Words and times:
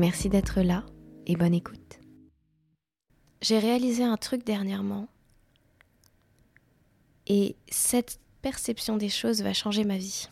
Merci 0.00 0.30
d'être 0.30 0.62
là 0.62 0.86
et 1.26 1.36
bonne 1.36 1.52
écoute. 1.52 2.00
J'ai 3.42 3.58
réalisé 3.58 4.02
un 4.02 4.16
truc 4.16 4.46
dernièrement 4.46 5.08
et 7.26 7.54
cette 7.70 8.18
perception 8.40 8.96
des 8.96 9.10
choses 9.10 9.42
va 9.42 9.52
changer 9.52 9.84
ma 9.84 9.98
vie. 9.98 10.26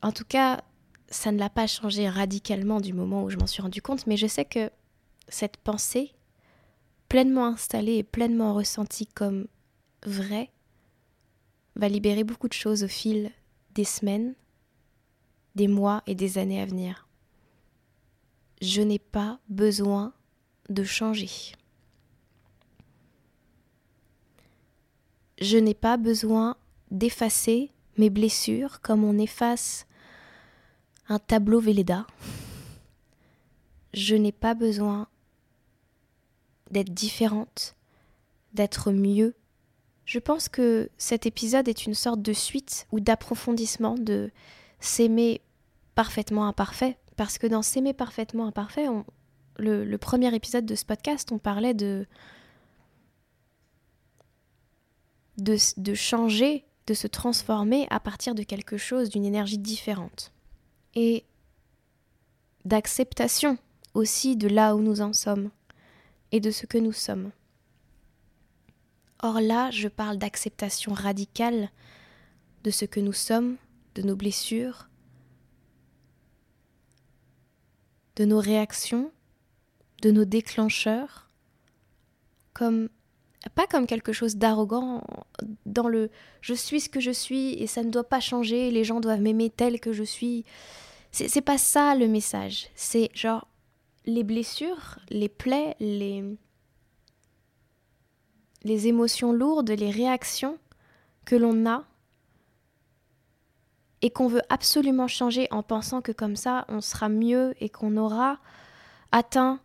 En 0.00 0.12
tout 0.12 0.24
cas, 0.24 0.64
ça 1.10 1.30
ne 1.30 1.38
l'a 1.38 1.50
pas 1.50 1.66
changé 1.66 2.08
radicalement 2.08 2.80
du 2.80 2.94
moment 2.94 3.22
où 3.22 3.28
je 3.28 3.36
m'en 3.36 3.46
suis 3.46 3.60
rendu 3.60 3.82
compte, 3.82 4.06
mais 4.06 4.16
je 4.16 4.28
sais 4.28 4.46
que 4.46 4.70
cette 5.28 5.58
pensée, 5.58 6.14
pleinement 7.10 7.48
installée 7.48 7.96
et 7.96 8.02
pleinement 8.02 8.54
ressentie 8.54 9.08
comme 9.08 9.46
vraie, 10.06 10.48
va 11.76 11.90
libérer 11.90 12.24
beaucoup 12.24 12.48
de 12.48 12.54
choses 12.54 12.82
au 12.82 12.88
fil 12.88 13.30
des 13.74 13.84
semaines, 13.84 14.34
des 15.54 15.68
mois 15.68 16.02
et 16.06 16.14
des 16.14 16.38
années 16.38 16.62
à 16.62 16.64
venir 16.64 17.03
je 18.64 18.80
n'ai 18.80 18.98
pas 18.98 19.38
besoin 19.48 20.14
de 20.70 20.84
changer. 20.84 21.28
Je 25.38 25.58
n'ai 25.58 25.74
pas 25.74 25.98
besoin 25.98 26.56
d'effacer 26.90 27.70
mes 27.98 28.08
blessures 28.08 28.80
comme 28.80 29.04
on 29.04 29.18
efface 29.18 29.86
un 31.08 31.18
tableau 31.18 31.60
Véleda. 31.60 32.06
Je 33.92 34.16
n'ai 34.16 34.32
pas 34.32 34.54
besoin 34.54 35.08
d'être 36.70 36.94
différente, 36.94 37.76
d'être 38.54 38.92
mieux. 38.92 39.34
Je 40.06 40.18
pense 40.18 40.48
que 40.48 40.88
cet 40.96 41.26
épisode 41.26 41.68
est 41.68 41.84
une 41.84 41.94
sorte 41.94 42.22
de 42.22 42.32
suite 42.32 42.86
ou 42.92 43.00
d'approfondissement 43.00 43.96
de 43.96 44.30
s'aimer 44.80 45.42
parfaitement 45.94 46.46
imparfait, 46.46 46.96
parce 47.16 47.38
que 47.38 47.46
dans 47.46 47.62
S'aimer 47.62 47.92
parfaitement 47.92 48.46
imparfait, 48.46 48.86
le, 49.58 49.96
premier 49.96 50.34
épisode 50.34 50.66
de 50.66 50.74
ce 50.74 50.84
podcast, 50.84 51.30
on 51.32 51.38
parlait 51.38 51.74
de, 51.74 52.06
de, 55.36 55.94
changer, 55.94 56.64
de 56.86 56.94
se 56.94 57.06
transformer 57.06 57.86
à 57.90 58.00
partir 58.00 58.34
de 58.34 58.42
quelque 58.42 58.76
chose, 58.76 59.10
d'une 59.10 59.24
énergie 59.24 59.58
différente. 59.58 60.32
Et 60.94 61.24
d'acceptation 62.64 63.58
aussi 63.94 64.36
de 64.36 64.48
là 64.48 64.74
où 64.74 64.80
nous 64.80 65.00
en 65.00 65.12
sommes 65.12 65.50
et 66.32 66.40
de 66.40 66.50
ce 66.50 66.66
que 66.66 66.78
nous 66.78 66.92
sommes. 66.92 67.30
Or 69.22 69.40
là, 69.40 69.70
je 69.70 69.88
parle 69.88 70.18
d'acceptation 70.18 70.92
radicale 70.92 71.70
de 72.64 72.70
ce 72.70 72.84
que 72.84 73.00
nous 73.00 73.12
sommes, 73.12 73.56
de 73.94 74.02
nos 74.02 74.16
blessures, 74.16 74.88
de 78.16 78.24
nos 78.24 78.40
réactions, 78.40 79.10
de 80.02 80.10
nos 80.10 80.24
déclencheurs, 80.24 81.28
comme 82.52 82.88
pas 83.54 83.66
comme 83.66 83.86
quelque 83.86 84.12
chose 84.12 84.36
d'arrogant 84.36 85.02
dans 85.66 85.88
le 85.88 86.10
je 86.40 86.54
suis 86.54 86.80
ce 86.80 86.88
que 86.88 87.00
je 87.00 87.10
suis 87.10 87.52
et 87.54 87.66
ça 87.66 87.82
ne 87.82 87.90
doit 87.90 88.08
pas 88.08 88.20
changer, 88.20 88.70
les 88.70 88.84
gens 88.84 89.00
doivent 89.00 89.20
m'aimer 89.20 89.50
tel 89.50 89.80
que 89.80 89.92
je 89.92 90.04
suis. 90.04 90.44
C'est 91.12 91.42
pas 91.42 91.58
ça 91.58 91.94
le 91.94 92.08
message. 92.08 92.68
C'est 92.74 93.10
genre 93.14 93.46
les 94.06 94.24
blessures, 94.24 94.98
les 95.10 95.28
plaies, 95.28 95.76
les, 95.78 96.24
les 98.64 98.88
émotions 98.88 99.32
lourdes, 99.32 99.70
les 99.70 99.90
réactions 99.90 100.58
que 101.24 101.36
l'on 101.36 101.66
a 101.66 101.84
et 104.04 104.10
qu'on 104.10 104.28
veut 104.28 104.42
absolument 104.50 105.08
changer 105.08 105.48
en 105.50 105.62
pensant 105.62 106.02
que 106.02 106.12
comme 106.12 106.36
ça 106.36 106.66
on 106.68 106.82
sera 106.82 107.08
mieux 107.08 107.54
et 107.58 107.70
qu'on 107.70 107.96
aura 107.96 108.38
atteint 109.12 109.60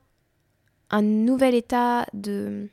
un 0.90 1.02
nouvel 1.02 1.56
état 1.56 2.06
de, 2.14 2.70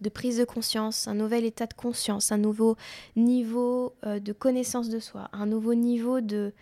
de 0.00 0.08
prise 0.08 0.38
de 0.38 0.44
conscience, 0.44 1.06
un 1.06 1.14
nouvel 1.14 1.44
état 1.44 1.66
de 1.66 1.72
conscience, 1.72 2.32
un 2.32 2.36
nouveau 2.36 2.76
niveau 3.14 3.94
euh, 4.04 4.18
de 4.18 4.32
connaissance 4.32 4.88
de 4.88 4.98
soi, 4.98 5.28
un 5.32 5.46
nouveau 5.46 5.74
niveau 5.74 6.20
de 6.20 6.52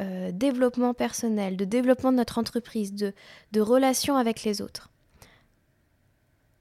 euh, 0.00 0.32
développement 0.32 0.94
personnel, 0.94 1.58
de 1.58 1.66
développement 1.66 2.12
de 2.12 2.16
notre 2.16 2.38
entreprise, 2.38 2.94
de, 2.94 3.12
de 3.52 3.60
relation 3.60 4.16
avec 4.16 4.42
les 4.42 4.62
autres. 4.62 4.88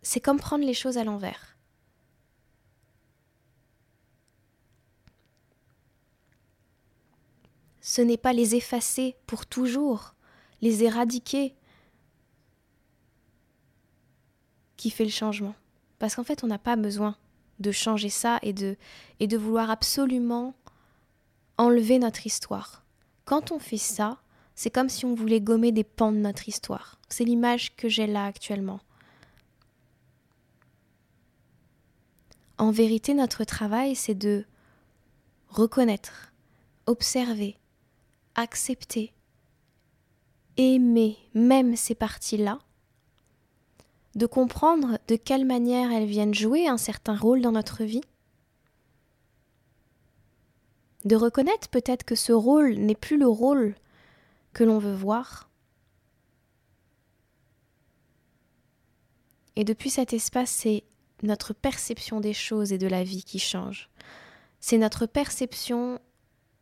C'est 0.02 0.20
comme 0.20 0.38
prendre 0.38 0.66
les 0.66 0.74
choses 0.74 0.98
à 0.98 1.06
l'envers. 1.06 1.56
Ce 7.82 8.02
n'est 8.02 8.18
pas 8.18 8.32
les 8.32 8.56
effacer 8.56 9.16
pour 9.26 9.46
toujours, 9.46 10.14
les 10.62 10.84
éradiquer 10.84 11.56
qui 14.78 14.92
fait 14.92 15.04
le 15.04 15.12
changement. 15.12 15.56
Parce 16.00 16.16
qu'en 16.16 16.24
fait, 16.24 16.44
on 16.44 16.48
n'a 16.48 16.60
pas 16.60 16.76
besoin 16.76 17.18
de 17.60 17.72
changer 17.72 18.10
ça 18.10 18.40
et 18.42 18.54
de, 18.54 18.78
et 19.20 19.28
de 19.28 19.38
vouloir 19.38 19.70
absolument 19.70 20.56
enlever 21.58 22.00
notre 22.00 22.26
histoire. 22.26 22.84
Quand 23.26 23.52
on 23.52 23.60
fait 23.60 23.78
ça, 23.78 24.20
c'est 24.56 24.72
comme 24.72 24.90
si 24.90 25.06
on 25.06 25.14
voulait 25.14 25.42
gommer 25.42 25.72
des 25.72 25.84
pans 25.84 26.12
de 26.12 26.18
notre 26.18 26.48
histoire. 26.50 27.00
C'est 27.10 27.24
l'image 27.24 27.76
que 27.76 27.90
j'ai 27.90 28.08
là 28.08 28.26
actuellement. 28.26 28.80
En 32.58 32.72
vérité, 32.72 33.14
notre 33.14 33.44
travail, 33.44 33.96
c'est 33.96 34.16
de 34.16 34.46
reconnaître, 35.50 36.32
observer, 36.86 37.58
accepter, 38.36 39.14
aimer 40.58 41.18
même 41.34 41.76
ces 41.76 41.96
parties-là, 41.96 42.60
de 44.16 44.26
comprendre 44.26 45.00
de 45.08 45.16
quelle 45.16 45.46
manière 45.46 45.92
elles 45.92 46.08
viennent 46.08 46.34
jouer 46.34 46.68
un 46.68 46.78
certain 46.78 47.16
rôle 47.16 47.42
dans 47.42 47.52
notre 47.52 47.84
vie, 47.84 48.02
de 51.06 51.16
reconnaître 51.16 51.70
peut-être 51.70 52.04
que 52.04 52.16
ce 52.16 52.32
rôle 52.32 52.74
n'est 52.76 52.96
plus 52.96 53.18
le 53.18 53.28
rôle 53.28 53.76
que 54.54 54.64
l'on 54.64 54.78
veut 54.78 54.94
voir. 54.94 55.50
Et 59.56 59.64
depuis 59.64 59.90
cet 59.90 60.14
espace, 60.14 60.52
c'est 60.52 60.84
notre 61.24 61.54
perception 61.54 62.20
des 62.20 62.34
choses 62.34 62.72
et 62.72 62.78
de 62.78 62.88
la 62.88 63.04
vie 63.04 63.24
qui 63.24 63.40
change. 63.40 63.90
C'est 64.60 64.78
notre 64.78 65.06
perception 65.06 66.00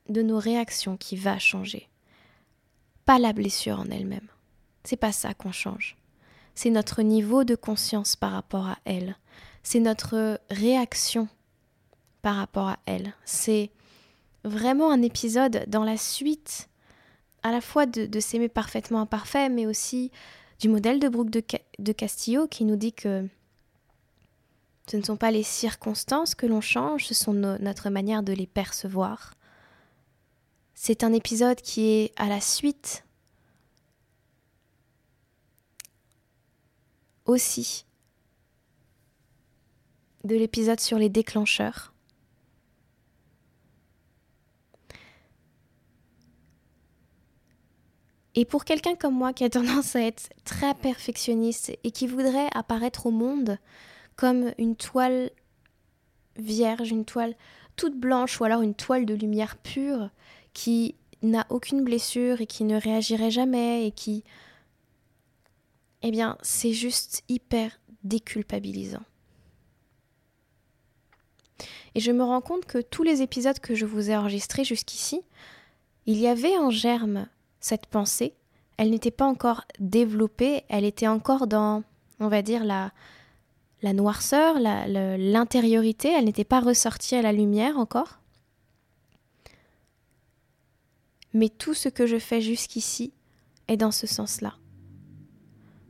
de 0.09 0.22
nos 0.22 0.40
réactions 0.40 0.97
qui 0.97 1.16
va 1.16 1.40
changer. 1.40 1.88
Pas 3.06 3.20
la 3.20 3.34
blessure 3.34 3.80
en 3.80 3.90
elle-même. 3.90 4.28
C'est 4.84 4.97
pas 4.97 5.12
ça 5.12 5.34
qu'on 5.34 5.52
change. 5.52 5.97
C'est 6.56 6.70
notre 6.70 7.02
niveau 7.02 7.44
de 7.44 7.56
conscience 7.56 8.16
par 8.16 8.31
rapport 8.31 8.68
à 8.68 8.78
elle. 8.86 9.16
C'est 9.64 9.80
notre 9.80 10.40
réaction 10.50 11.28
par 12.22 12.36
rapport 12.36 12.70
à 12.70 12.80
elle. 12.86 13.14
C'est 13.25 13.72
vraiment 14.44 14.91
un 14.91 15.02
épisode 15.02 15.66
dans 15.67 15.84
la 15.84 15.97
suite 15.97 16.70
à 17.44 17.52
la 17.52 17.61
fois 17.61 17.85
de, 17.85 18.20
s'aimer 18.20 18.50
parfaitement 18.50 19.02
imparfait, 19.02 19.50
mais 19.50 19.66
aussi 19.66 20.11
du 20.59 20.67
modèle 20.67 21.00
de 21.00 21.08
Brooke 21.08 21.29
de, 21.29 21.91
Castillo 21.91 22.47
qui 22.47 22.66
nous 22.66 22.76
dit 22.76 22.94
que 22.94 23.26
ce 24.91 24.97
ne 24.97 25.03
sont 25.03 25.17
pas 25.17 25.32
les 25.32 25.44
circonstances 25.44 26.35
que 26.35 26.46
l'on 26.46 26.61
change, 26.61 27.06
ce 27.06 27.14
sont 27.14 27.34
notre 27.34 27.90
manière 27.90 28.23
de 28.23 28.34
les 28.34 28.47
percevoir. 28.47 29.35
C'est 30.81 31.03
un 31.03 31.11
épisode 31.11 31.59
qui 31.59 31.90
est 31.90 32.14
à 32.16 32.29
la 32.29 32.40
suite 32.40 33.03
aussi 37.26 37.85
de 40.23 40.37
l'épisode 40.37 40.79
sur 40.79 40.97
les 40.97 41.09
déclencheurs. 41.09 41.93
Et 48.35 48.46
pour 48.46 48.64
quelqu'un 48.64 48.96
comme 48.96 49.16
moi 49.16 49.34
qui 49.34 49.43
a 49.43 49.49
tendance 49.49 49.97
à 49.97 50.02
être 50.02 50.29
très 50.46 50.73
perfectionniste 50.75 51.78
et 51.84 51.91
qui 51.91 52.08
voudrait 52.08 52.47
apparaître 52.55 53.05
au 53.05 53.11
monde 53.11 53.58
comme 54.16 54.53
une 54.58 54.78
toile 54.78 55.29
vierge, 56.37 56.90
une 56.91 57.03
toile 57.03 57.35
toute 57.75 57.99
blanche 57.99 58.40
ou 58.40 58.46
alors 58.46 58.61
une 58.61 58.75
toile 58.75 59.05
de 59.05 59.14
lumière 59.14 59.58
pure, 59.58 60.09
qui 60.53 60.96
n'a 61.22 61.46
aucune 61.49 61.84
blessure 61.84 62.41
et 62.41 62.46
qui 62.46 62.63
ne 62.63 62.79
réagirait 62.79 63.31
jamais 63.31 63.85
et 63.87 63.91
qui... 63.91 64.23
Eh 66.01 66.11
bien, 66.11 66.37
c'est 66.41 66.73
juste 66.73 67.23
hyper 67.28 67.79
déculpabilisant. 68.03 69.03
Et 71.96 71.99
je 71.99 72.11
me 72.11 72.23
rends 72.23 72.41
compte 72.41 72.66
que 72.66 72.79
tous 72.79 73.03
les 73.03 73.22
épisodes 73.22 73.59
que 73.59 73.75
je 73.75 73.85
vous 73.85 74.09
ai 74.09 74.16
enregistrés 74.16 74.63
jusqu'ici, 74.63 75.22
il 76.05 76.17
y 76.17 76.28
avait 76.28 76.57
en 76.57 76.69
germe 76.69 77.28
cette 77.59 77.87
pensée, 77.87 78.34
elle 78.78 78.91
n'était 78.91 79.11
pas 79.11 79.25
encore 79.25 79.66
développée, 79.79 80.63
elle 80.69 80.85
était 80.85 81.07
encore 81.07 81.47
dans, 81.47 81.84
on 82.22 82.29
va 82.29 82.41
dire, 82.41 82.63
la, 82.63 82.91
la 83.81 83.93
noirceur, 83.93 84.55
l'intériorité, 84.59 86.09
elle 86.09 86.25
n'était 86.25 86.46
pas 86.46 86.61
ressortie 86.61 87.16
à 87.16 87.22
la 87.22 87.34
lumière 87.34 87.78
encore. 87.78 88.19
Mais 91.34 91.49
tout 91.49 91.73
ce 91.73 91.90
que 91.90 92.05
je 92.05 92.17
fais 92.17 92.41
jusqu'ici 92.41 93.14
est 93.67 93.78
dans 93.78 93.91
ce 93.91 94.08
sens-là. 94.08 94.55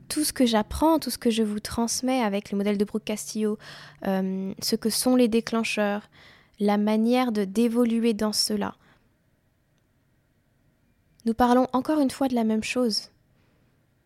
Tout 0.08 0.24
ce 0.24 0.32
que 0.32 0.44
j'apprends, 0.44 0.98
tout 0.98 1.10
ce 1.10 1.18
que 1.18 1.30
je 1.30 1.42
vous 1.42 1.60
transmets 1.60 2.20
avec 2.20 2.50
le 2.50 2.58
modèle 2.58 2.78
de 2.78 2.84
Brooke 2.84 3.04
Castillo, 3.04 3.58
euh, 4.06 4.52
ce 4.60 4.76
que 4.76 4.90
sont 4.90 5.16
les 5.16 5.28
déclencheurs, 5.28 6.10
la 6.58 6.76
manière 6.76 7.32
de 7.32 7.44
d'évoluer 7.44 8.12
dans 8.12 8.32
cela. 8.32 8.74
Nous 11.26 11.34
parlons 11.34 11.68
encore 11.72 12.00
une 12.00 12.10
fois 12.10 12.28
de 12.28 12.34
la 12.34 12.44
même 12.44 12.64
chose, 12.64 13.10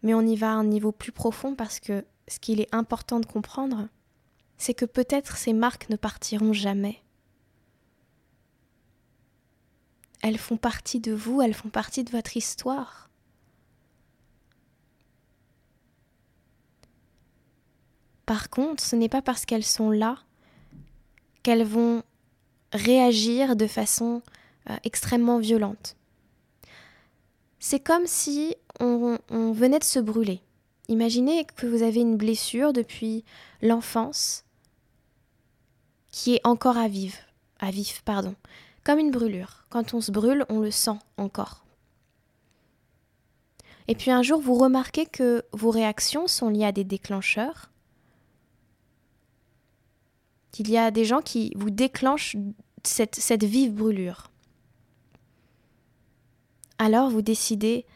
mais 0.02 0.14
on 0.14 0.22
y 0.22 0.37
va 0.37 0.50
à 0.50 0.54
un 0.54 0.64
niveau 0.64 0.92
plus 0.92 1.12
profond 1.12 1.54
parce 1.54 1.80
que 1.80 2.04
ce 2.28 2.38
qu'il 2.38 2.60
est 2.60 2.75
important 2.75 3.20
de 3.20 3.26
comprendre, 3.26 3.88
c'est 4.58 4.75
que 4.75 4.84
peut-être 4.84 5.37
ces 5.37 5.52
marques 5.52 5.88
ne 5.90 5.96
partiront 5.96 6.52
jamais. 6.52 7.03
Elles 10.25 10.38
font 10.38 10.56
partie 10.56 11.00
de 11.00 11.12
vous, 11.12 11.43
elles 11.43 11.53
font 11.53 11.69
partie 11.69 12.03
de 12.03 12.11
votre 12.11 12.35
histoire. 12.35 13.11
Par 18.25 18.49
contre, 18.49 18.82
ce 18.82 18.97
n'est 18.97 19.11
pas 19.11 19.21
parce 19.21 19.44
qu'elles 19.44 19.67
sont 19.67 19.91
là 19.91 20.17
qu'elles 21.43 21.67
vont 21.67 22.03
réagir 22.73 23.55
de 23.55 23.67
façon 23.67 24.23
euh, 24.71 24.76
extrêmement 24.82 25.41
violente. 25.41 25.94
C'est 27.59 27.81
comme 27.81 28.06
si 28.06 28.56
on, 28.81 29.19
venait 29.53 29.79
de 29.79 29.85
se 29.85 29.99
brûler. 29.99 30.41
Imaginez 30.88 31.44
que 31.44 31.67
vous 31.67 31.82
avez 31.82 32.00
une 32.00 32.17
blessure 32.17 32.73
depuis 32.73 33.26
l'enfance 33.61 34.47
qui 36.11 36.37
est 36.37 36.47
encore 36.47 36.79
à 36.79 36.88
vivre, 36.88 37.19
à 37.59 37.71
vif, 37.71 38.00
pardon, 38.06 38.35
comme 38.84 38.98
une 38.98 39.10
brûlure. 39.10 39.64
Quand 39.70 39.94
on 39.94 40.00
se 40.00 40.12
brûle, 40.12 40.44
on 40.48 40.60
le 40.60 40.70
sent 40.70 40.98
encore. 41.16 41.64
Et 43.88 43.94
puis 43.94 44.10
un 44.10 44.22
jour, 44.22 44.40
vous 44.40 44.54
remarquez 44.54 45.06
que 45.06 45.44
vos 45.52 45.70
réactions 45.70 46.26
sont 46.26 46.48
liées 46.48 46.64
à 46.64 46.72
des 46.72 46.84
déclencheurs, 46.84 47.70
qu'il 50.52 50.70
y 50.70 50.78
a 50.78 50.90
des 50.90 51.04
gens 51.04 51.20
qui 51.20 51.52
vous 51.56 51.70
déclenchent 51.70 52.36
cette, 52.84 53.44
vive 53.44 53.75
brûlure. 53.75 54.31
Alors 56.78 57.10
vous 57.10 57.22
décidez 57.22 57.87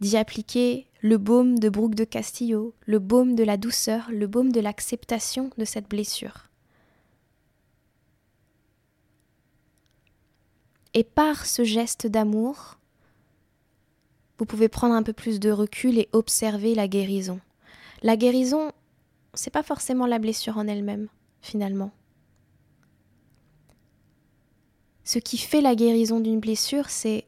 d'y 0.00 0.16
appliquer 0.16 0.86
le 1.00 1.18
baume 1.18 1.58
de 1.58 1.68
Brooke 1.68 1.94
de 1.94 2.04
Castillo, 2.04 2.74
le 2.86 2.98
baume 2.98 3.34
de 3.34 3.44
la 3.44 3.56
douceur, 3.56 4.10
le 4.10 4.26
baume 4.26 4.52
de 4.52 4.60
l'acceptation 4.60 5.50
de 5.56 5.64
cette 5.64 5.88
blessure. 5.88 6.49
Et 10.94 11.04
par 11.04 11.46
ce 11.46 11.62
geste 11.62 12.06
d'amour, 12.06 12.78
vous 14.38 14.44
pouvez 14.44 14.68
prendre 14.68 14.94
un 14.94 15.02
peu 15.02 15.12
plus 15.12 15.38
de 15.38 15.50
recul 15.50 15.98
et 15.98 16.08
observer 16.12 16.74
la 16.74 16.88
guérison. 16.88 17.40
La 18.02 18.16
guérison, 18.16 18.72
c'est 19.34 19.50
pas 19.50 19.62
forcément 19.62 20.06
la 20.06 20.18
blessure 20.18 20.58
en 20.58 20.66
elle-même, 20.66 21.08
finalement. 21.42 21.92
Ce 25.04 25.18
qui 25.18 25.38
fait 25.38 25.60
la 25.60 25.74
guérison 25.74 26.20
d'une 26.20 26.40
blessure, 26.40 26.88
c'est 26.88 27.26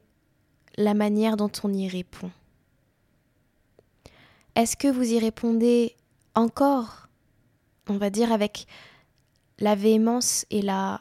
la 0.77 0.95
manière 0.95 1.37
dont 1.37 1.51
on 1.63 1.73
y 1.73 1.89
répond. 1.89 2.31
Est-ce 4.55 4.77
que 4.77 4.89
vous 4.89 5.13
y 5.13 5.19
répondez 5.19 5.97
encore, 6.35 7.09
on 7.89 7.97
va 7.97 8.11
dire, 8.11 8.33
avec 8.33 8.67
la 9.59 9.75
véhémence 9.75 10.47
et 10.51 10.63
la, 10.63 11.01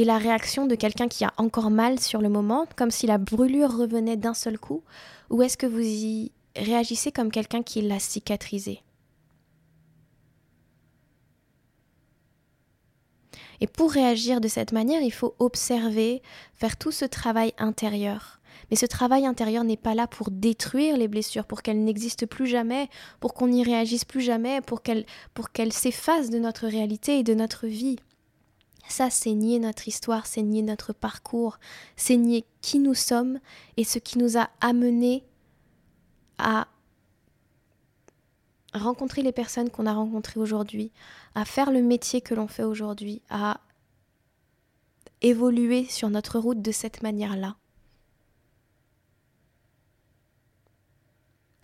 et 0.00 0.04
la 0.04 0.16
réaction 0.16 0.64
de 0.64 0.76
quelqu'un 0.76 1.08
qui 1.08 1.26
a 1.26 1.34
encore 1.36 1.70
mal 1.70 2.00
sur 2.00 2.22
le 2.22 2.30
moment, 2.30 2.66
comme 2.74 2.90
si 2.90 3.06
la 3.06 3.18
brûlure 3.18 3.76
revenait 3.76 4.16
d'un 4.16 4.32
seul 4.32 4.58
coup, 4.58 4.82
ou 5.28 5.42
est-ce 5.42 5.58
que 5.58 5.66
vous 5.66 5.80
y 5.80 6.32
réagissez 6.56 7.12
comme 7.12 7.30
quelqu'un 7.30 7.62
qui 7.62 7.82
l'a 7.82 7.98
cicatrisé? 7.98 8.82
Et 13.60 13.66
pour 13.66 13.92
réagir 13.92 14.40
de 14.40 14.48
cette 14.48 14.72
manière, 14.72 15.02
il 15.02 15.12
faut 15.12 15.34
observer, 15.38 16.22
faire 16.54 16.78
tout 16.78 16.92
ce 16.92 17.04
travail 17.04 17.52
intérieur. 17.58 18.40
Mais 18.70 18.76
ce 18.76 18.86
travail 18.86 19.26
intérieur 19.26 19.64
n'est 19.64 19.76
pas 19.76 19.94
là 19.94 20.06
pour 20.06 20.30
détruire 20.30 20.96
les 20.96 21.08
blessures, 21.08 21.44
pour 21.44 21.60
qu'elles 21.60 21.84
n'existent 21.84 22.26
plus 22.26 22.46
jamais, 22.46 22.88
pour 23.20 23.34
qu'on 23.34 23.48
n'y 23.48 23.64
réagisse 23.64 24.06
plus 24.06 24.22
jamais, 24.22 24.62
pour 24.62 24.82
qu'elles 24.82 25.72
s'effacent 25.72 26.30
de 26.30 26.38
notre 26.38 26.66
réalité 26.68 27.18
et 27.18 27.22
de 27.22 27.34
notre 27.34 27.66
vie. 27.66 27.96
Ça, 28.88 29.10
c'est 29.10 29.32
nier 29.34 29.58
notre 29.58 29.86
histoire, 29.88 30.26
c'est 30.26 30.42
nier 30.42 30.62
notre 30.62 30.92
parcours, 30.92 31.58
c'est 31.96 32.16
nier 32.16 32.44
qui 32.60 32.78
nous 32.78 32.94
sommes 32.94 33.38
et 33.76 33.84
ce 33.84 33.98
qui 33.98 34.18
nous 34.18 34.36
a 34.36 34.50
amenés 34.60 35.24
à 36.38 36.66
rencontrer 38.74 39.22
les 39.22 39.32
personnes 39.32 39.70
qu'on 39.70 39.86
a 39.86 39.92
rencontrées 39.92 40.40
aujourd'hui, 40.40 40.92
à 41.34 41.44
faire 41.44 41.70
le 41.70 41.82
métier 41.82 42.20
que 42.20 42.34
l'on 42.34 42.48
fait 42.48 42.64
aujourd'hui, 42.64 43.22
à 43.30 43.60
évoluer 45.22 45.84
sur 45.84 46.08
notre 46.08 46.38
route 46.38 46.62
de 46.62 46.72
cette 46.72 47.02
manière-là. 47.02 47.56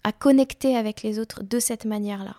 à 0.06 0.12
connecter 0.12 0.76
avec 0.76 1.02
les 1.02 1.18
autres 1.18 1.42
de 1.42 1.58
cette 1.58 1.84
manière-là. 1.84 2.36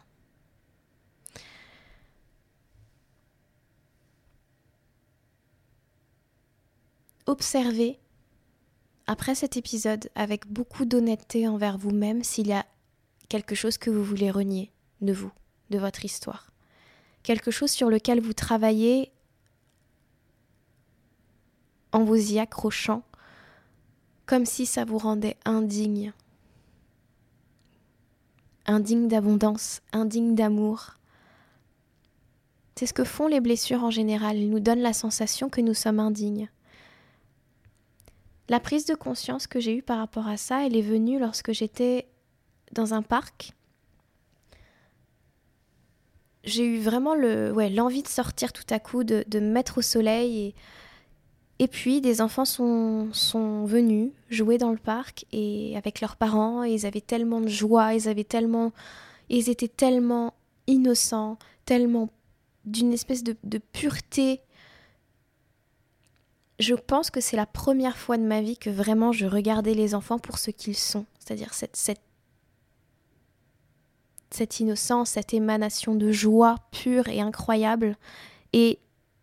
Observez, 7.28 8.00
après 9.06 9.36
cet 9.36 9.58
épisode, 9.58 10.10
avec 10.16 10.48
beaucoup 10.48 10.86
d'honnêteté 10.86 11.48
envers 11.48 11.78
vous-même, 11.78 12.24
s'il 12.24 12.48
y 12.48 12.54
a 12.54 12.66
quelque 13.28 13.54
chose 13.54 13.78
que 13.78 13.90
vous 13.90 14.04
voulez 14.04 14.32
renier 14.32 14.72
de 15.02 15.12
vous, 15.12 15.32
de 15.70 15.78
votre 15.78 16.06
histoire. 16.06 16.52
Quelque 17.24 17.52
chose 17.52 17.72
sur 17.72 17.90
lequel 17.90 18.22
vous 18.22 18.32
travaillez 18.32 19.12
en 21.92 22.06
vous 22.06 22.32
y 22.32 22.40
accrochant, 22.40 23.04
comme 24.26 24.46
si 24.46 24.66
ça 24.66 24.86
vous 24.86 24.98
rendait 24.98 25.36
indigne 25.44 26.14
indigne 28.68 29.08
d'abondance, 29.08 29.82
indigne 29.94 30.36
d'amour. 30.36 30.96
C'est 32.76 32.86
ce 32.86 32.94
que 32.94 33.04
font 33.04 33.28
les 33.28 33.40
blessures 33.40 33.84
en 33.84 33.92
général, 33.92 34.38
elles 34.38 34.50
nous 34.50 34.60
donnent 34.60 34.82
la 34.82 34.94
sensation 34.94 35.50
que 35.50 35.62
nous 35.62 35.74
sommes 35.74 36.00
indignes. 36.00 36.50
La 38.50 38.60
prise 38.60 38.86
de 38.86 38.96
conscience 38.96 39.48
que 39.48 39.60
j'ai 39.60 39.76
eue 39.76 39.82
par 39.82 39.98
rapport 39.98 40.28
à 40.28 40.38
ça, 40.38 40.66
elle 40.66 40.76
est 40.76 40.82
venue 40.82 41.20
lorsque 41.20 41.52
j'étais 41.52 42.08
dans 42.72 42.94
un 42.94 43.02
parc. 43.02 43.52
J'ai 46.44 46.66
eu 46.66 46.80
vraiment 46.80 47.14
l'envie 47.14 48.04
de 48.04 48.08
sortir 48.08 48.54
tout 48.54 48.64
à 48.70 48.80
coup, 48.80 49.04
de, 49.04 49.26
me 49.34 49.52
mettre 49.52 49.80
au 49.80 49.82
soleil 49.82 50.54
et 51.60 51.68
puis 51.68 52.02
des 52.02 52.22
enfants 52.22 52.46
sont, 52.46 53.10
sont 53.12 53.66
venus 53.66 54.12
jouer 54.30 54.58
dans 54.58 54.72
le 54.72 54.78
parc 54.78 55.26
et 55.32 55.76
avec 55.76 56.02
leurs 56.02 56.16
parents 56.16 56.62
ils 56.62 56.86
avaient 56.86 57.02
tellement 57.02 57.42
de 57.42 57.48
joie, 57.48 57.96
ils 57.96 58.08
avaient 58.08 58.24
tellement 58.24 58.72
ils 59.30 59.50
étaient 59.50 59.68
tellement 59.68 60.36
innocents, 60.68 61.38
tellement 61.66 62.10
d'une 62.66 62.94
espèce 62.94 63.24
de, 63.24 63.58
pureté. 63.58 64.42
Je 66.60 66.74
pense 66.74 67.12
que 67.12 67.22
c'est 67.22 67.38
la 67.38 67.46
première 67.46 67.98
fois 67.98 68.18
de 68.18 68.24
ma 68.24 68.42
vie 68.42 68.58
que 68.58 68.70
vraiment 68.70 69.12
je 69.12 69.26
regardais 69.26 69.74
les 69.74 69.94
enfants 69.94 70.20
pour 70.20 70.40
ce 70.40 70.52
qu'ils 70.52 70.78
sont, 70.78 71.06
c'est-à-dire 71.20 71.54
cette, 71.54 71.78
cette, 74.32 74.60
innocence, 74.60 75.12
cette 75.12 75.34
émanation 75.34 75.96
de 75.96 76.12
joie 76.12 76.56
pure 76.72 77.08
et 77.08 77.22
incroyable 77.22 77.96
et 78.54 78.80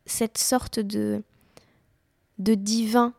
cette 0.07 0.39
sorte 0.39 0.79
de 0.79 1.23
de 2.39 2.55
divin 2.55 3.15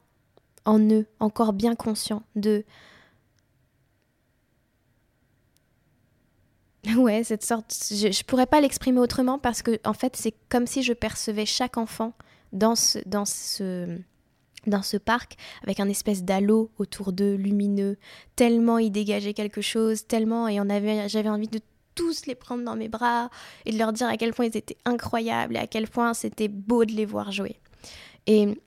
en 0.65 0.79
eux, 0.79 1.05
encore 1.19 1.53
bien 1.53 1.75
conscient 1.75 2.23
de... 2.35 2.65
Ouais, 6.97 7.23
cette 7.23 7.43
sorte... 7.43 7.73
Je, 7.89 8.07
ne 8.07 8.23
pourrais 8.23 8.45
pas 8.45 8.61
l'exprimer 8.61 8.99
autrement 8.99 9.39
parce 9.39 9.61
que, 9.61 9.79
en 9.85 9.93
fait, 9.93 10.15
c'est 10.15 10.33
comme 10.49 10.67
si 10.67 10.83
je 10.83 10.93
percevais 10.93 11.45
chaque 11.45 11.77
enfant 11.77 12.13
dans 12.55 12.75
ce, 12.75 12.99
dans 13.05 13.25
ce, 13.25 13.99
dans 14.65 14.81
ce 14.81 14.97
parc 14.97 15.37
avec 15.61 15.79
un 15.79 15.89
espèce 15.89 16.23
d'halo 16.23 16.71
autour 16.77 17.13
d'eux, 17.13 17.35
lumineux, 17.35 17.97
tellement 18.35 18.79
ils 18.79 18.91
dégageaient 18.91 19.33
quelque 19.33 19.61
chose, 19.61 20.07
tellement 20.07 20.47
et 20.47 20.57
j'avais 21.07 21.29
envie 21.29 21.49
de 21.49 21.59
tous 21.93 22.25
les 22.25 22.35
prendre 22.35 22.63
dans 22.63 22.75
mes 22.75 22.89
bras 22.89 23.29
et 23.65 23.71
de 23.71 23.77
leur 23.77 23.93
dire 23.93 24.07
à 24.07 24.17
quel 24.17 24.33
point 24.33 24.45
ils 24.45 24.57
étaient 24.57 24.77
incroyables 24.85 25.55
et 25.55 25.59
à 25.59 25.67
quel 25.67 25.87
point 25.87 26.13
c'était 26.13 26.47
beau 26.47 26.85
de 26.85 26.91
les 26.91 27.05
voir 27.05 27.31
jouer. 27.31 27.59
Et 28.25 28.59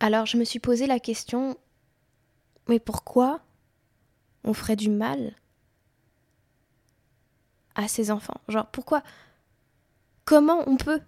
alors 0.00 0.26
je 0.26 0.36
me 0.36 0.44
suis 0.44 0.58
posé 0.58 0.86
la 0.86 0.98
question, 0.98 1.56
mais 2.68 2.80
pourquoi 2.80 3.40
on 4.44 4.52
ferait 4.52 4.76
du 4.76 4.90
mal 4.90 5.34
à 7.74 7.88
ces 7.88 8.10
enfants? 8.10 8.40
Genre 8.48 8.66
pourquoi 8.66 9.02
Comment 10.24 10.62
on 10.66 10.76
peut 10.76 11.00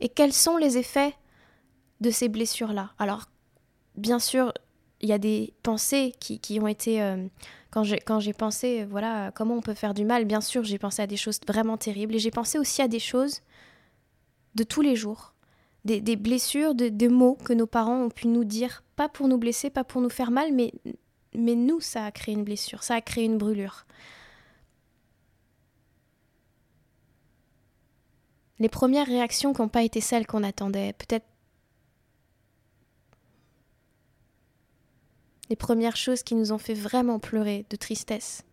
Et 0.00 0.08
quels 0.08 0.32
sont 0.32 0.56
les 0.56 0.78
effets 0.78 1.14
de 2.00 2.10
ces 2.10 2.28
blessures-là 2.28 2.92
Alors, 2.98 3.26
bien 3.96 4.18
sûr, 4.18 4.52
il 5.00 5.08
y 5.08 5.12
a 5.12 5.18
des 5.18 5.54
pensées 5.62 6.14
qui, 6.20 6.40
qui 6.40 6.60
ont 6.60 6.68
été... 6.68 7.02
Euh, 7.02 7.26
quand 7.70 8.18
j'ai 8.18 8.32
pensé, 8.32 8.84
voilà, 8.84 9.30
comment 9.32 9.54
on 9.54 9.60
peut 9.60 9.74
faire 9.74 9.94
du 9.94 10.04
mal, 10.04 10.24
bien 10.24 10.40
sûr, 10.40 10.64
j'ai 10.64 10.78
pensé 10.78 11.02
à 11.02 11.06
des 11.06 11.16
choses 11.16 11.38
vraiment 11.46 11.76
terribles. 11.76 12.16
Et 12.16 12.18
j'ai 12.18 12.32
pensé 12.32 12.58
aussi 12.58 12.82
à 12.82 12.88
des 12.88 12.98
choses 12.98 13.42
de 14.56 14.64
tous 14.64 14.80
les 14.80 14.96
jours. 14.96 15.34
Des, 15.84 16.00
des 16.00 16.16
blessures, 16.16 16.74
de, 16.74 16.88
des 16.88 17.08
mots 17.08 17.38
que 17.44 17.52
nos 17.52 17.68
parents 17.68 18.02
ont 18.02 18.10
pu 18.10 18.26
nous 18.26 18.44
dire, 18.44 18.82
pas 18.96 19.08
pour 19.08 19.28
nous 19.28 19.38
blesser, 19.38 19.70
pas 19.70 19.84
pour 19.84 20.00
nous 20.00 20.10
faire 20.10 20.32
mal, 20.32 20.52
mais, 20.52 20.72
mais 21.34 21.54
nous, 21.54 21.80
ça 21.80 22.04
a 22.04 22.10
créé 22.10 22.34
une 22.34 22.44
blessure, 22.44 22.82
ça 22.82 22.96
a 22.96 23.00
créé 23.00 23.24
une 23.24 23.38
brûlure. 23.38 23.86
Les 28.60 28.68
premières 28.68 29.06
réactions 29.06 29.52
qui 29.52 29.62
n'ont 29.62 29.68
pas 29.68 29.82
été 29.82 30.00
celles 30.00 30.26
qu'on 30.26 30.42
attendait, 30.42 30.92
peut-être 30.92 31.26
les 35.48 35.56
premières 35.56 35.96
choses 35.96 36.22
qui 36.22 36.34
nous 36.34 36.52
ont 36.52 36.58
fait 36.58 36.74
vraiment 36.74 37.18
pleurer 37.18 37.66
de 37.70 37.76
tristesse. 37.76 38.44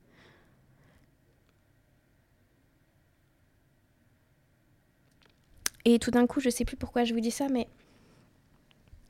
Et 5.86 6.00
tout 6.00 6.12
d'un 6.12 6.26
coup, 6.26 6.40
je 6.40 6.48
ne 6.48 6.52
sais 6.52 6.66
plus 6.66 6.76
pourquoi 6.76 7.04
je 7.04 7.14
vous 7.14 7.20
dis 7.20 7.32
ça, 7.32 7.48
mais 7.50 7.68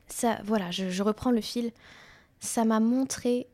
ça, 0.06 0.38
voilà, 0.44 0.70
je, 0.70 0.90
je 0.90 1.02
reprends 1.02 1.30
le 1.30 1.40
fil. 1.40 1.72
Ça 2.40 2.64
m'a 2.64 2.78
montré 2.78 3.48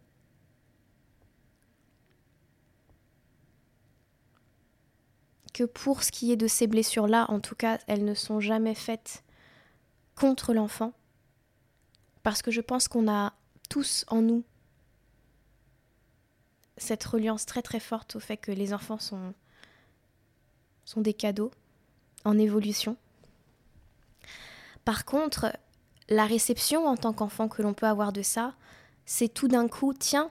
que 5.54 5.64
pour 5.64 6.02
ce 6.02 6.10
qui 6.10 6.32
est 6.32 6.36
de 6.36 6.48
ces 6.48 6.66
blessures-là, 6.66 7.24
en 7.30 7.40
tout 7.40 7.54
cas, 7.54 7.78
elles 7.86 8.04
ne 8.04 8.12
sont 8.12 8.40
jamais 8.40 8.74
faites 8.74 9.24
contre 10.14 10.52
l'enfant. 10.52 10.92
Parce 12.22 12.42
que 12.42 12.50
je 12.50 12.60
pense 12.60 12.88
qu'on 12.88 13.10
a 13.10 13.32
tous 13.70 14.04
en 14.08 14.20
nous 14.20 14.44
cette 16.76 17.04
reliance 17.04 17.46
très 17.46 17.62
très 17.62 17.80
forte 17.80 18.16
au 18.16 18.20
fait 18.20 18.36
que 18.36 18.50
les 18.50 18.74
enfants 18.74 18.98
sont, 18.98 19.32
des 20.96 21.14
cadeaux 21.14 21.52
en 22.24 22.36
évolution. 22.36 22.96
Par 24.84 25.04
contre, 25.04 25.56
la 26.08 26.26
réception 26.26 26.86
en 26.86 26.96
tant 26.96 27.12
qu'enfant 27.12 27.48
que 27.48 27.62
l'on 27.62 27.74
peut 27.74 27.86
avoir 27.86 28.12
de 28.12 28.22
ça, 28.22 28.54
c'est 29.06 29.32
tout 29.32 29.48
d'un 29.48 29.68
coup, 29.68 29.94
tiens, 29.94 30.30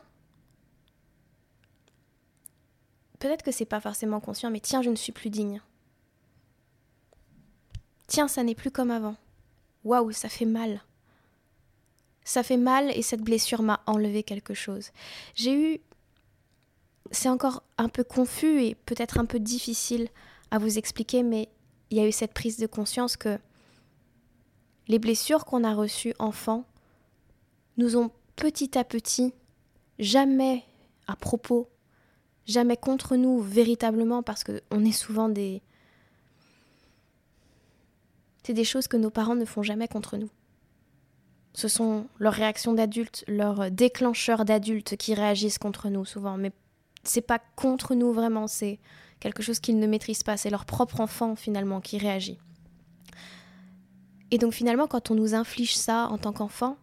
peut-être 3.24 3.42
que 3.42 3.54
c'est 3.54 3.64
pas 3.64 3.80
forcément 3.80 4.20
conscient, 4.20 4.52
mais 4.52 4.60
tiens, 4.60 4.82
je 4.82 4.90
ne 4.90 4.98
suis 4.98 5.14
plus 5.14 5.30
digne. 5.30 5.62
Tiens, 8.08 8.28
ça 8.28 8.44
n'est 8.44 8.54
plus 8.54 8.70
comme 8.70 8.92
avant. 8.92 9.16
Waouh, 9.86 10.12
ça 10.12 10.28
fait 10.28 10.44
mal. 10.44 10.82
Ça 12.26 12.44
fait 12.44 12.58
mal 12.58 12.92
et 12.92 13.02
cette 13.02 13.22
blessure 13.22 13.62
m'a 13.62 13.82
enlevé 13.86 14.24
quelque 14.24 14.54
chose. 14.54 14.92
J'ai 15.36 15.54
eu. 15.54 15.80
C'est 17.12 17.30
encore 17.30 17.64
un 17.78 17.88
peu 17.88 18.04
confus 18.04 18.62
et 18.62 18.76
peut-être 18.76 19.18
un 19.18 19.26
peu 19.26 19.40
difficile 19.40 20.10
à 20.52 20.60
vous 20.60 20.78
expliquer, 20.78 21.24
mais 21.24 21.48
il 21.92 21.98
y 21.98 22.02
a 22.02 22.08
eu 22.08 22.12
cette 22.12 22.34
prise 22.34 22.58
de 22.58 22.68
conscience 22.68 23.16
que 23.16 23.40
les 24.90 25.00
blessures 25.00 25.46
qu'on 25.46 25.64
a 25.64 25.74
reçues 25.74 26.14
enfant 26.20 26.66
nous 27.78 27.96
ont 27.96 28.12
petit 28.36 28.78
à 28.78 28.84
petit 28.84 29.34
jamais 29.98 30.66
à 31.08 31.16
propos 31.16 31.70
jamais 32.46 32.78
contre 32.78 33.16
nous 33.16 33.40
véritablement 33.40 34.24
parce 34.24 34.44
qu'on 34.44 34.86
est 34.86 34.92
souvent 34.92 35.30
des... 35.30 35.62
C'est 38.44 38.54
des 38.54 38.66
choses 38.66 38.88
que 38.88 38.98
nos 38.98 39.10
parents 39.10 39.36
ne 39.36 39.46
font 39.46 39.64
jamais 39.64 39.88
contre 39.88 40.18
nous. 40.18 40.30
Ce 41.54 41.68
sont 41.68 42.08
leurs 42.20 42.34
réactions 42.34 42.74
d'adultes, 42.74 43.24
leurs 43.28 43.72
déclencheurs 43.72 44.44
d'adultes 44.44 44.98
qui 44.98 45.14
réagissent 45.14 45.60
contre 45.60 45.90
nous 45.90 46.04
souvent, 46.04 46.36
mais 46.36 46.52
c'est 47.04 47.22
pas 47.22 47.40
contre 47.56 47.96
nous 47.96 48.12
vraiment, 48.12 48.48
c'est 48.48 48.80
quelque 49.20 49.44
chose 49.44 49.60
qu'ils 49.60 49.80
ne 49.80 49.88
maîtrisent 49.88 50.24
pas, 50.24 50.36
c'est 50.36 50.50
leur 50.50 50.66
propre 50.66 51.00
enfant 51.00 51.36
finalement 51.36 51.80
qui 51.80 51.98
réagit. 51.98 52.40
Et 54.32 54.40
donc 54.40 54.54
finalement, 54.54 54.88
quand 54.88 55.12
on 55.12 55.16
nous 55.16 55.36
inflige 55.36 55.78
ça 55.78 56.08
en 56.10 56.18
tant 56.18 56.34
qu'enfant, 56.34 56.76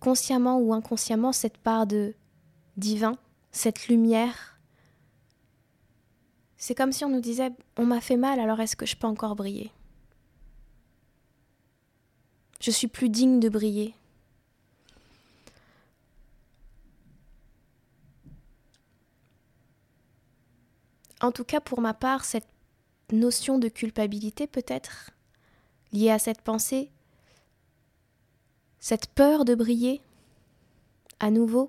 consciemment 0.00 0.58
ou 0.58 0.72
inconsciemment, 0.72 1.32
cette 1.32 1.58
part 1.58 1.86
de 1.86 2.14
divin, 2.76 3.16
cette 3.52 3.88
lumière 3.88 4.53
c'est 6.64 6.74
comme 6.74 6.92
si 6.92 7.04
on 7.04 7.10
nous 7.10 7.20
disait 7.20 7.52
On 7.76 7.84
m'a 7.84 8.00
fait 8.00 8.16
mal, 8.16 8.40
alors 8.40 8.58
est-ce 8.58 8.74
que 8.74 8.86
je 8.86 8.96
peux 8.96 9.06
encore 9.06 9.36
briller? 9.36 9.70
Je 12.58 12.70
suis 12.70 12.88
plus 12.88 13.10
digne 13.10 13.38
de 13.38 13.50
briller. 13.50 13.94
En 21.20 21.32
tout 21.32 21.44
cas, 21.44 21.60
pour 21.60 21.82
ma 21.82 21.92
part, 21.92 22.24
cette 22.24 22.48
notion 23.12 23.58
de 23.58 23.68
culpabilité 23.68 24.46
peut-être 24.46 25.10
liée 25.92 26.10
à 26.10 26.18
cette 26.18 26.40
pensée, 26.40 26.90
cette 28.78 29.08
peur 29.08 29.44
de 29.44 29.54
briller 29.54 30.00
à 31.20 31.30
nouveau, 31.30 31.68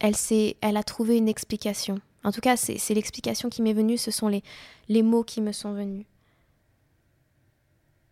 elle, 0.00 0.14
elle 0.60 0.76
a 0.76 0.82
trouvé 0.82 1.16
une 1.16 1.28
explication. 1.28 2.00
En 2.24 2.32
tout 2.32 2.40
cas, 2.40 2.56
c'est 2.56 2.94
l'explication 2.94 3.48
qui 3.48 3.62
m'est 3.62 3.72
venue, 3.72 3.98
ce 3.98 4.10
sont 4.10 4.28
les, 4.28 4.42
les 4.88 5.02
mots 5.02 5.22
qui 5.22 5.40
me 5.40 5.52
sont 5.52 5.72
venus. 5.72 6.06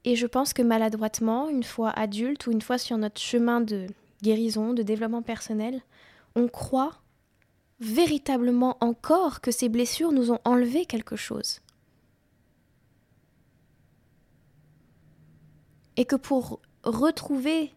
Et 0.05 0.17
je 0.17 0.27
pense 0.27 0.53
que 0.53 0.63
maladroitement, 0.63 1.49
une 1.49 1.65
fois 1.65 1.91
adulte 1.91 2.47
ou 2.47 2.53
une 2.53 2.63
fois 2.63 2.79
sur 2.79 2.99
notre 2.99 3.21
chemin 3.21 3.61
de 3.61 3.87
guérison, 4.23 4.75
de 4.75 4.83
développement 4.83 5.23
personnel, 5.23 5.83
on 6.37 6.49
croit 6.49 7.01
véritablement 7.81 8.77
encore 8.81 9.41
que 9.41 9.51
ces 9.51 9.69
blessures 9.69 10.13
nous 10.13 10.31
ont 10.31 10.41
enlevé 10.45 10.87
quelque 10.87 11.17
chose. 11.17 11.61
Et 15.97 16.05
que 16.05 16.17
pour 16.17 16.61
retrouver 16.83 17.73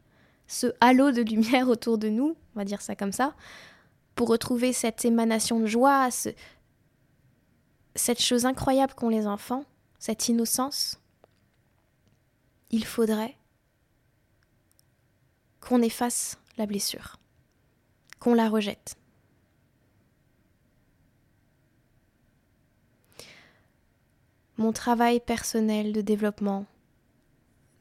ce 0.47 0.67
halo 0.81 1.11
de 1.11 1.21
lumière 1.21 1.69
autour 1.69 1.97
de 1.97 2.09
nous, 2.09 2.35
on 2.55 2.59
va 2.59 2.65
dire 2.65 2.81
ça 2.81 2.95
comme 2.95 3.11
ça, 3.11 3.35
pour 4.17 4.29
retrouver 4.29 4.73
cette 4.73 5.05
émanation 5.05 5.59
de 5.59 5.67
joie, 5.67 6.09
cette 7.93 8.19
chose 8.19 8.45
incroyable 8.47 8.95
qu'ont 8.95 9.09
les 9.09 9.27
enfants, 9.27 9.63
cette 9.99 10.27
innocence, 10.27 10.99
il 12.71 12.83
faudrait 12.83 13.37
qu'on 15.61 15.83
efface 15.83 16.39
la 16.57 16.65
blessure, 16.65 17.17
qu'on 18.19 18.33
la 18.33 18.49
rejette. 18.49 18.95
Mon 24.57 24.73
travail 24.73 25.19
personnel 25.19 25.93
de 25.93 26.01
développement, 26.01 26.65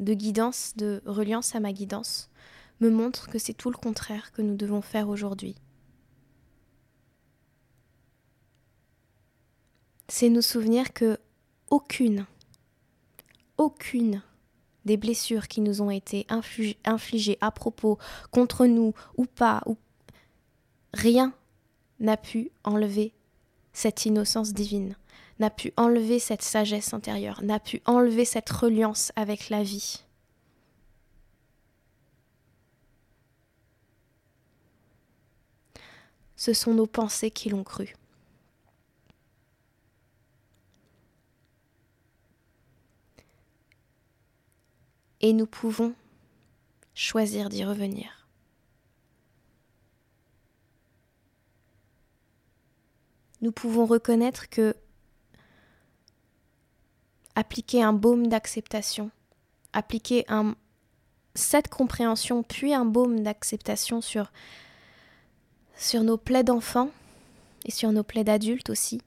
de 0.00 0.12
guidance, 0.12 0.74
de 0.76 1.00
reliance 1.06 1.54
à 1.54 1.60
ma 1.60 1.72
guidance, 1.72 2.28
me 2.80 2.90
montre 2.90 3.30
que 3.30 3.38
c'est 3.38 3.54
tout 3.54 3.70
le 3.70 3.78
contraire 3.78 4.32
que 4.32 4.42
nous 4.42 4.56
devons 4.56 4.82
faire 4.82 5.08
aujourd'hui. 5.08 5.56
C'est 10.08 10.28
nous 10.28 10.42
souvenir 10.42 10.92
que 10.92 11.18
aucune, 11.70 12.26
aucune 13.58 14.22
des 14.84 14.96
blessures 14.96 15.48
qui 15.48 15.60
nous 15.60 15.82
ont 15.82 15.90
été 15.90 16.26
infligées 16.84 17.38
à 17.40 17.50
propos, 17.50 17.98
contre 18.30 18.66
nous 18.66 18.94
ou 19.16 19.24
pas, 19.24 19.62
ou 19.66 19.76
rien 20.92 21.32
n'a 21.98 22.16
pu 22.16 22.50
enlever 22.62 23.12
cette 23.72 24.06
innocence 24.06 24.52
divine, 24.52 24.96
n'a 25.40 25.50
pu 25.50 25.72
enlever 25.76 26.18
cette 26.18 26.42
sagesse 26.42 26.94
intérieure, 26.94 27.42
n'a 27.42 27.58
pu 27.58 27.82
enlever 27.84 28.24
cette 28.24 28.50
reliance 28.50 29.12
avec 29.16 29.48
la 29.50 29.62
vie. 29.62 30.04
ce 36.36 36.52
sont 36.52 36.74
nos 36.74 36.86
pensées 36.86 37.30
qui 37.30 37.48
l'ont 37.48 37.64
cru. 37.64 37.96
Et 45.26 45.32
nous 45.32 45.48
pouvons 45.48 45.92
choisir 46.94 47.48
d'y 47.48 47.64
revenir. 47.64 48.28
Nous 53.40 53.50
pouvons 53.50 53.86
reconnaître 53.86 54.48
que 54.48 54.76
appliquer 57.34 57.82
un 57.82 57.92
baume 57.92 58.28
d'acceptation, 58.28 59.10
appliquer 59.72 60.24
cette 61.34 61.66
compréhension, 61.70 62.44
puis 62.44 62.72
un 62.72 62.84
baume 62.84 63.24
d'acceptation 63.24 64.00
sur, 64.00 64.30
sur 65.76 66.04
nos 66.04 66.18
plaies 66.18 66.44
d'enfants 66.44 66.92
et 67.64 67.72
sur 67.72 67.90
nos 67.90 68.04
plaies 68.04 68.22
d'adultes 68.22 68.70
aussi, 68.70 69.02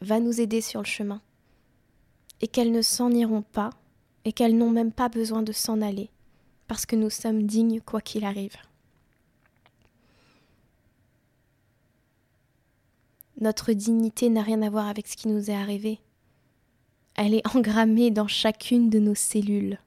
va 0.00 0.20
nous 0.20 0.40
aider 0.40 0.60
sur 0.60 0.80
le 0.80 0.86
chemin. 0.86 1.20
Et 2.42 2.48
qu'elles 2.48 2.72
ne 2.72 2.82
s'en 2.82 3.10
iront 3.10 3.42
pas, 3.42 3.70
et 4.24 4.32
qu'elles 4.32 4.56
n'ont 4.56 4.70
même 4.70 4.92
pas 4.92 5.08
besoin 5.08 5.42
de 5.42 5.52
s'en 5.52 5.80
aller, 5.80 6.10
parce 6.68 6.86
que 6.86 6.96
nous 6.96 7.10
sommes 7.10 7.44
dignes 7.44 7.80
quoi 7.80 8.00
qu'il 8.00 8.24
arrive. 8.24 8.56
Notre 13.40 13.72
dignité 13.72 14.28
n'a 14.28 14.42
rien 14.42 14.62
à 14.62 14.70
voir 14.70 14.86
avec 14.86 15.08
ce 15.08 15.16
qui 15.16 15.28
nous 15.28 15.50
est 15.50 15.54
arrivé. 15.54 15.98
Elle 17.14 17.34
est 17.34 17.46
engrammée 17.56 18.10
dans 18.10 18.28
chacune 18.28 18.90
de 18.90 18.98
nos 18.98 19.14
cellules. 19.14 19.78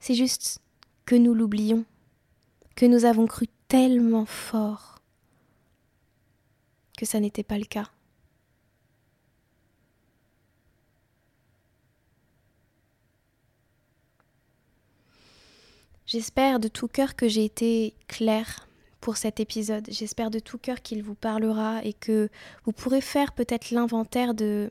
C'est 0.00 0.14
juste 0.14 0.60
que 1.04 1.14
nous 1.14 1.34
l'oublions, 1.34 1.84
que 2.74 2.86
nous 2.86 3.04
avons 3.04 3.26
cru 3.26 3.46
tellement 3.68 4.26
fort 4.26 4.96
que 6.96 7.06
ça 7.06 7.20
n'était 7.20 7.42
pas 7.42 7.58
le 7.58 7.64
cas. 7.64 7.90
J'espère 16.06 16.60
de 16.60 16.68
tout 16.68 16.86
cœur 16.86 17.16
que 17.16 17.26
j'ai 17.26 17.44
été 17.44 17.94
claire 18.06 18.68
pour 19.00 19.16
cet 19.16 19.40
épisode. 19.40 19.86
J'espère 19.90 20.30
de 20.30 20.38
tout 20.38 20.56
cœur 20.56 20.80
qu'il 20.80 21.02
vous 21.02 21.16
parlera 21.16 21.84
et 21.84 21.92
que 21.92 22.28
vous 22.64 22.72
pourrez 22.72 23.00
faire 23.00 23.32
peut-être 23.32 23.72
l'inventaire 23.72 24.32
de, 24.32 24.70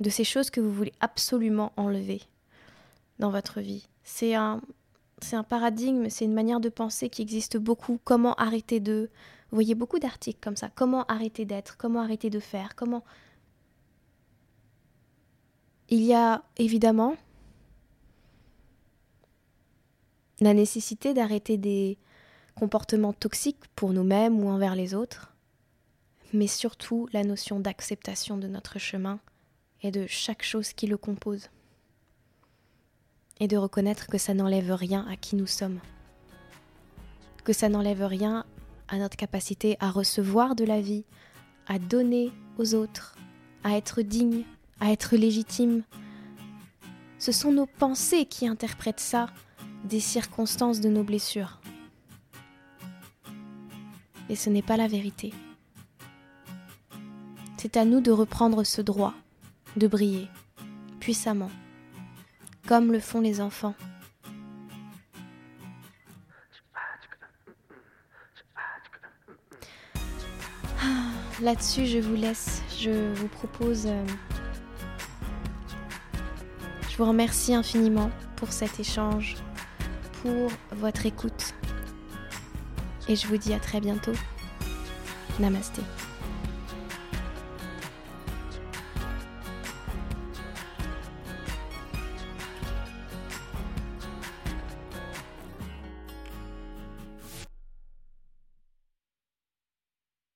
de 0.00 0.10
ces 0.10 0.24
choses 0.24 0.48
que 0.48 0.62
vous 0.62 0.72
voulez 0.72 0.94
absolument 1.00 1.72
enlever 1.76 2.22
dans 3.18 3.30
votre 3.30 3.60
vie. 3.60 3.86
C'est 4.02 4.34
un, 4.34 4.62
c'est 5.20 5.36
un 5.36 5.42
paradigme, 5.42 6.08
c'est 6.08 6.24
une 6.24 6.32
manière 6.32 6.60
de 6.60 6.70
penser 6.70 7.10
qui 7.10 7.20
existe 7.20 7.58
beaucoup. 7.58 8.00
Comment 8.04 8.34
arrêter 8.34 8.80
de... 8.80 9.10
Vous 9.50 9.56
voyez 9.56 9.74
beaucoup 9.74 9.98
d'articles 9.98 10.40
comme 10.40 10.56
ça. 10.56 10.70
Comment 10.74 11.04
arrêter 11.04 11.44
d'être 11.44 11.76
Comment 11.76 12.00
arrêter 12.00 12.30
de 12.30 12.40
faire 12.40 12.74
Comment... 12.76 13.04
Il 15.90 16.02
y 16.02 16.14
a 16.14 16.44
évidemment 16.56 17.16
la 20.40 20.54
nécessité 20.54 21.14
d'arrêter 21.14 21.56
des, 21.56 21.98
comportements 22.60 23.14
toxiques 23.14 23.64
pour 23.74 23.94
nous-mêmes 23.94 24.38
ou 24.44 24.48
envers 24.48 24.74
les 24.74 24.94
autres, 24.94 25.32
mais 26.34 26.46
surtout 26.46 27.08
la 27.14 27.24
notion 27.24 27.58
d'acceptation 27.58 28.36
de 28.36 28.46
notre 28.48 28.78
chemin 28.78 29.18
et 29.82 29.90
de 29.90 30.06
chaque 30.06 30.42
chose 30.42 30.74
qui 30.74 30.86
le 30.86 30.98
compose. 30.98 31.48
Et 33.40 33.48
de 33.48 33.56
reconnaître 33.56 34.08
que 34.08 34.18
ça 34.18 34.34
n'enlève 34.34 34.72
rien 34.72 35.06
à 35.08 35.16
qui 35.16 35.36
nous 35.36 35.46
sommes. 35.46 35.80
Que 37.44 37.54
ça 37.54 37.70
n'enlève 37.70 38.04
rien 38.04 38.44
à 38.88 38.98
notre 38.98 39.16
capacité 39.16 39.78
à 39.80 39.90
recevoir 39.90 40.54
de 40.54 40.64
la 40.64 40.82
vie, 40.82 41.04
à 41.66 41.78
donner 41.78 42.30
aux 42.58 42.74
autres, 42.74 43.16
à 43.64 43.78
être 43.78 44.02
digne, 44.02 44.44
à 44.80 44.92
être 44.92 45.16
légitime. 45.16 45.82
Ce 47.18 47.32
sont 47.32 47.52
nos 47.52 47.66
pensées 47.66 48.26
qui 48.26 48.46
interprètent 48.46 49.00
ça 49.00 49.28
des 49.84 50.00
circonstances 50.00 50.80
de 50.80 50.88
nos 50.88 51.04
blessures 51.04 51.60
et 54.30 54.36
ce 54.36 54.48
n'est 54.48 54.62
pas 54.62 54.76
la 54.76 54.86
vérité. 54.86 55.34
C'est 57.58 57.76
à 57.76 57.84
nous 57.84 58.00
de 58.00 58.12
reprendre 58.12 58.64
ce 58.64 58.80
droit, 58.80 59.12
de 59.76 59.86
briller, 59.88 60.28
puissamment, 61.00 61.50
comme 62.66 62.92
le 62.92 63.00
font 63.00 63.20
les 63.20 63.40
enfants. 63.40 63.74
Ah, 70.80 71.10
là-dessus, 71.42 71.86
je 71.86 71.98
vous 71.98 72.14
laisse. 72.14 72.62
Je 72.78 73.12
vous 73.14 73.28
propose... 73.28 73.86
Euh, 73.86 74.06
je 76.88 76.96
vous 76.96 77.04
remercie 77.04 77.52
infiniment 77.52 78.10
pour 78.36 78.52
cet 78.52 78.78
échange, 78.78 79.34
pour 80.22 80.50
votre 80.72 81.06
écoute 81.06 81.54
et 83.08 83.16
je 83.16 83.26
vous 83.26 83.36
dis 83.36 83.52
à 83.54 83.58
très 83.58 83.80
bientôt. 83.80 84.12
Namasté. 85.38 85.82